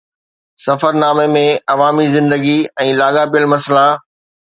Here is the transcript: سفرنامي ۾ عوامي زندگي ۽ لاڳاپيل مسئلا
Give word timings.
سفرنامي 0.67 1.27
۾ 1.41 1.43
عوامي 1.73 2.07
زندگي 2.15 2.57
۽ 2.87 2.97
لاڳاپيل 3.03 3.47
مسئلا 3.53 3.85